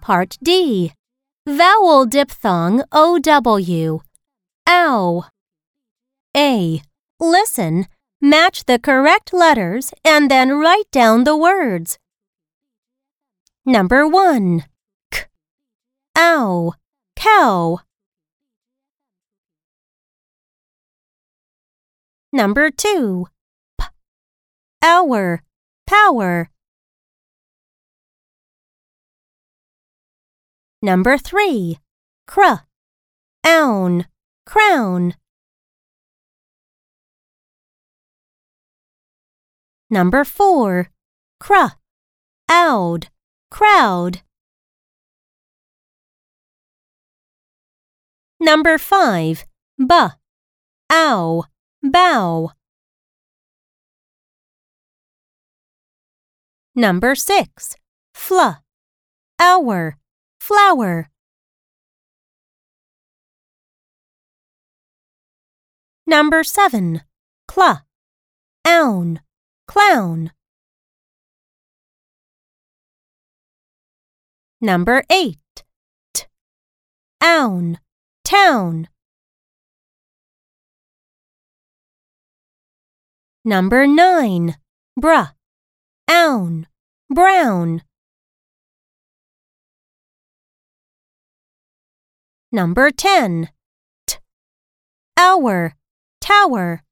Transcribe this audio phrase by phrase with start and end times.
[0.00, 0.92] Part D.
[1.46, 4.02] Vowel diphthong OW.
[4.68, 5.24] Ow.
[6.36, 6.82] A.
[7.18, 7.86] Listen,
[8.20, 11.98] match the correct letters, and then write down the words.
[13.64, 14.64] Number 1.
[15.10, 15.24] K.
[16.18, 16.74] Ow.
[17.16, 17.80] Cow.
[22.30, 23.26] Number 2.
[23.78, 23.86] P.
[24.82, 25.42] Hour.
[25.86, 26.50] Power.
[30.84, 31.78] Number 3.
[32.26, 32.40] Cr.
[33.46, 34.04] Own.
[34.44, 35.14] Crown.
[39.88, 40.90] Number 4.
[41.40, 41.54] Cr.
[42.50, 43.08] Owd.
[43.50, 44.20] Crowd.
[48.38, 49.44] Number 5.
[49.78, 49.94] B.
[50.92, 51.44] Ow.
[51.82, 52.50] Bow.
[56.74, 57.76] Number 6.
[58.12, 58.50] Fl.
[59.40, 59.96] Hour.
[60.46, 61.08] Flower.
[66.06, 67.00] Number 7.
[67.50, 67.80] Cl.
[68.66, 69.20] Own.
[69.66, 70.32] Clown.
[74.60, 75.38] Number 8.
[76.12, 76.24] T.
[77.22, 77.78] Own.
[78.22, 78.88] Town.
[83.46, 84.56] Number 9.
[85.00, 85.32] Bruh.
[86.10, 86.66] Own.
[87.08, 87.80] Brown.
[92.54, 93.48] Number 10.
[94.06, 94.18] T.
[95.16, 95.74] Hour.
[96.20, 96.84] Tower.